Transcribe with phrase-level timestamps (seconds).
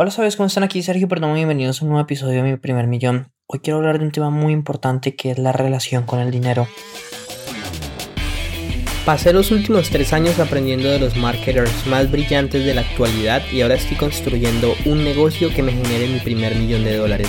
[0.00, 0.80] Hola, ¿sabes cómo están aquí?
[0.80, 3.32] Sergio Perdón, bienvenidos a un nuevo episodio de Mi Primer Millón.
[3.48, 6.68] Hoy quiero hablar de un tema muy importante que es la relación con el dinero.
[9.04, 13.62] Pasé los últimos tres años aprendiendo de los marketers más brillantes de la actualidad y
[13.62, 17.28] ahora estoy construyendo un negocio que me genere mi primer millón de dólares.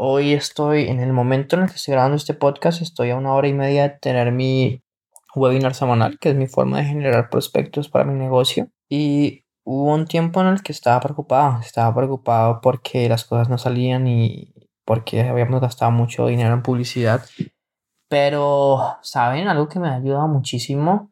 [0.00, 3.34] Hoy estoy en el momento en el que estoy grabando este podcast, estoy a una
[3.34, 4.80] hora y media de tener mi
[5.34, 8.70] webinar semanal, que es mi forma de generar prospectos para mi negocio.
[8.88, 13.58] Y hubo un tiempo en el que estaba preocupado, estaba preocupado porque las cosas no
[13.58, 17.24] salían y porque habíamos gastado mucho dinero en publicidad.
[18.08, 19.48] Pero, ¿saben?
[19.48, 21.10] Algo que me ha ayudado muchísimo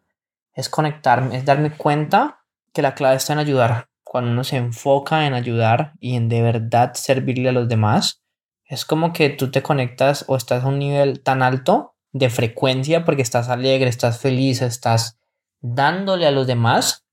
[0.54, 3.88] es conectarme, es darme cuenta que la clave está en ayudar.
[4.04, 8.22] Cuando uno se enfoca en ayudar y en de verdad servirle a los demás,
[8.66, 13.04] es como que tú te conectas o estás a un nivel tan alto de frecuencia
[13.04, 15.18] porque estás alegre, estás feliz, estás
[15.60, 17.04] dándole a los demás,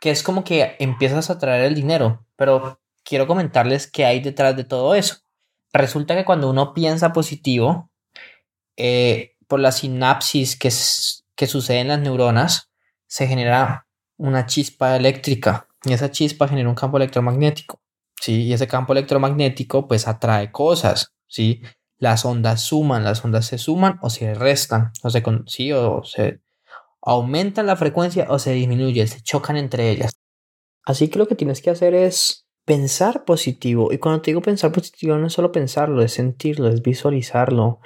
[0.00, 2.24] que es como que empiezas a traer el dinero.
[2.36, 5.16] Pero quiero comentarles qué hay detrás de todo eso.
[5.72, 7.90] Resulta que cuando uno piensa positivo,
[8.76, 10.70] eh, por la sinapsis que,
[11.34, 12.70] que sucede en las neuronas,
[13.06, 13.86] se genera
[14.18, 17.80] una chispa eléctrica y esa chispa genera un campo electromagnético.
[18.20, 18.42] ¿Sí?
[18.44, 21.62] Y ese campo electromagnético pues atrae cosas, ¿sí?
[21.98, 25.72] Las ondas suman, las ondas se suman o se restan, o se, ¿sí?
[25.72, 26.40] o se
[27.02, 30.12] aumentan la frecuencia o se disminuye, se chocan entre ellas.
[30.84, 33.92] Así que lo que tienes que hacer es pensar positivo.
[33.92, 37.80] Y cuando te digo pensar positivo, no es solo pensarlo, es sentirlo, es visualizarlo.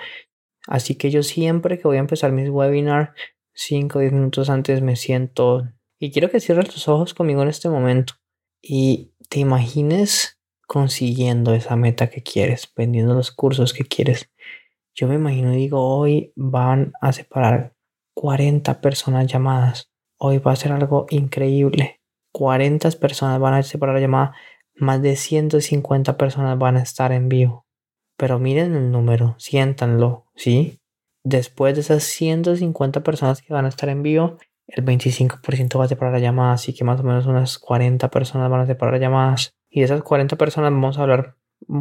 [0.67, 3.11] Así que yo siempre que voy a empezar mis webinars,
[3.55, 7.49] 5 o 10 minutos antes me siento y quiero que cierres tus ojos conmigo en
[7.49, 8.15] este momento
[8.61, 14.31] y te imagines consiguiendo esa meta que quieres, vendiendo los cursos que quieres.
[14.95, 17.75] Yo me imagino, digo, hoy van a separar
[18.15, 19.91] 40 personas llamadas.
[20.19, 22.03] Hoy va a ser algo increíble.
[22.35, 24.35] 40 personas van a separar la llamada.
[24.75, 27.65] Más de 150 personas van a estar en vivo.
[28.19, 30.79] Pero miren el número, siéntanlo, ¿sí?
[31.25, 35.89] Después de esas 150 personas que van a estar en vivo, el 25% va a
[35.89, 39.55] separar llamadas, así que más o menos unas 40 personas van a separar llamadas.
[39.69, 41.37] Y de esas 40 personas vamos a hablar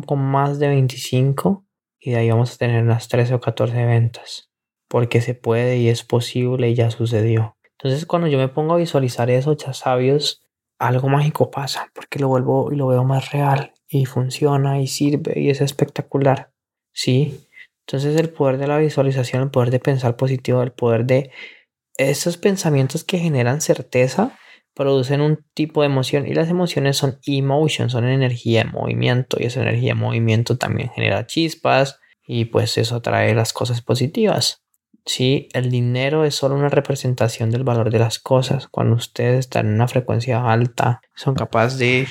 [0.05, 1.65] con más de 25
[1.99, 4.49] y de ahí vamos a tener unas 13 o 14 ventas.
[4.87, 7.57] Porque se puede y es posible y ya sucedió.
[7.77, 10.43] Entonces cuando yo me pongo a visualizar eso, ya sabios,
[10.79, 15.39] algo mágico pasa porque lo vuelvo y lo veo más real y funciona y sirve
[15.39, 16.51] y es espectacular.
[16.93, 17.47] ¿Sí?
[17.85, 21.31] Entonces el poder de la visualización, el poder de pensar positivo, el poder de
[22.09, 24.37] esos pensamientos que generan certeza
[24.73, 29.45] producen un tipo de emoción y las emociones son emotion, son energía de movimiento y
[29.45, 34.63] esa energía de movimiento también genera chispas y pues eso trae las cosas positivas.
[35.05, 38.67] Sí, el dinero es solo una representación del valor de las cosas.
[38.67, 42.07] Cuando ustedes están en una frecuencia alta, son capaces de,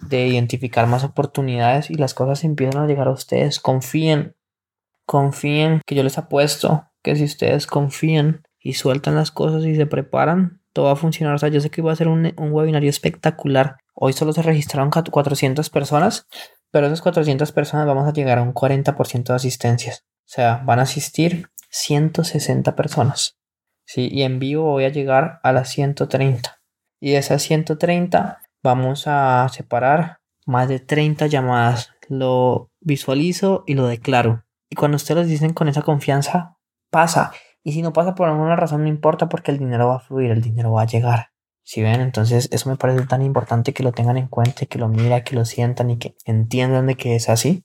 [0.00, 3.60] de identificar más oportunidades y las cosas empiezan a llegar a ustedes.
[3.60, 4.34] Confíen,
[5.04, 9.86] confíen que yo les apuesto que si ustedes confían y sueltan las cosas y se
[9.86, 11.34] preparan, todo va a funcionar.
[11.34, 13.76] O sea, yo sé que va a ser un, un webinario espectacular.
[13.94, 16.26] Hoy solo se registraron 400 personas,
[16.70, 20.04] pero esas 400 personas vamos a llegar a un 40% de asistencias.
[20.20, 23.36] O sea, van a asistir 160 personas.
[23.84, 26.60] Sí, y en vivo voy a llegar a las 130.
[27.00, 31.90] Y de esas 130 vamos a separar más de 30 llamadas.
[32.08, 34.44] Lo visualizo y lo declaro.
[34.70, 36.56] Y cuando ustedes lo dicen con esa confianza,
[36.90, 37.32] pasa.
[37.62, 40.30] Y si no pasa por alguna razón, no importa porque el dinero va a fluir,
[40.30, 41.28] el dinero va a llegar.
[41.64, 44.88] Si ven, entonces eso me parece tan importante que lo tengan en cuenta, que lo
[44.88, 47.64] miren, que lo sientan y que entiendan de que es así.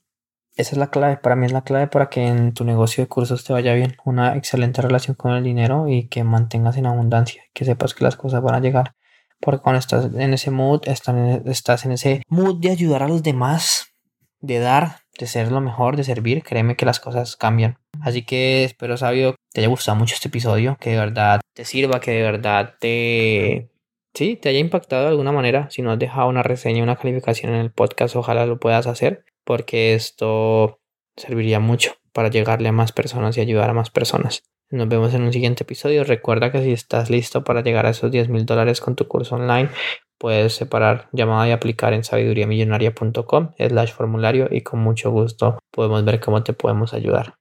[0.56, 3.08] Esa es la clave, para mí es la clave para que en tu negocio de
[3.08, 3.96] cursos te vaya bien.
[4.04, 8.16] Una excelente relación con el dinero y que mantengas en abundancia, que sepas que las
[8.16, 8.94] cosas van a llegar.
[9.40, 13.94] Porque cuando estás en ese mood, estás en ese mood de ayudar a los demás,
[14.40, 17.78] de dar, de ser lo mejor, de servir, créeme que las cosas cambian.
[18.00, 22.00] Así que espero, sabio, te haya gustado mucho este episodio, que de verdad te sirva,
[22.00, 23.70] que de verdad te...
[24.14, 25.68] Sí, te haya impactado de alguna manera.
[25.70, 29.24] Si no has dejado una reseña, una calificación en el podcast, ojalá lo puedas hacer,
[29.44, 30.80] porque esto
[31.16, 34.42] serviría mucho para llegarle a más personas y ayudar a más personas.
[34.70, 36.04] Nos vemos en un siguiente episodio.
[36.04, 39.36] Recuerda que si estás listo para llegar a esos 10 mil dólares con tu curso
[39.36, 39.70] online,
[40.18, 46.20] puedes separar llamada y aplicar en sabiduriamillonaria.com slash formulario y con mucho gusto podemos ver
[46.20, 47.34] cómo te podemos ayudar.